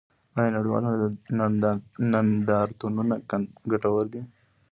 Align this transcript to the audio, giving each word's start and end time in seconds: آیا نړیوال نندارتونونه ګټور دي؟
آیا 0.37 0.51
نړیوال 0.55 0.83
نندارتونونه 2.11 3.15
ګټور 3.71 4.05
دي؟ 4.13 4.21